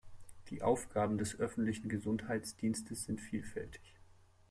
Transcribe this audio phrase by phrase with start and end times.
[0.49, 3.93] Die Aufgaben des öffentlichen Gesundheitsdienstes sind vielfältig.